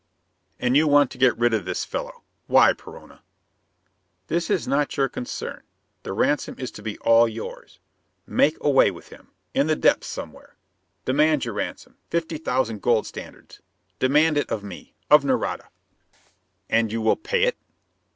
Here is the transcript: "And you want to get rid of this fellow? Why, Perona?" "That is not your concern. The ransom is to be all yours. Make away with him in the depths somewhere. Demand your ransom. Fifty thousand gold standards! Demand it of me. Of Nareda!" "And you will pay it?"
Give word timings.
"And 0.59 0.75
you 0.75 0.87
want 0.87 1.11
to 1.11 1.19
get 1.19 1.37
rid 1.37 1.53
of 1.53 1.63
this 1.65 1.85
fellow? 1.85 2.23
Why, 2.47 2.73
Perona?" 2.73 3.19
"That 4.29 4.49
is 4.49 4.67
not 4.67 4.97
your 4.97 5.07
concern. 5.07 5.61
The 6.01 6.11
ransom 6.11 6.55
is 6.57 6.71
to 6.71 6.81
be 6.81 6.97
all 6.97 7.27
yours. 7.29 7.77
Make 8.25 8.57
away 8.61 8.89
with 8.89 9.09
him 9.09 9.27
in 9.53 9.67
the 9.67 9.75
depths 9.75 10.07
somewhere. 10.07 10.55
Demand 11.05 11.45
your 11.45 11.53
ransom. 11.53 11.97
Fifty 12.09 12.39
thousand 12.39 12.81
gold 12.81 13.05
standards! 13.05 13.61
Demand 13.99 14.39
it 14.39 14.49
of 14.49 14.63
me. 14.63 14.95
Of 15.11 15.23
Nareda!" 15.23 15.69
"And 16.67 16.91
you 16.91 16.99
will 16.99 17.15
pay 17.15 17.43
it?" 17.43 17.55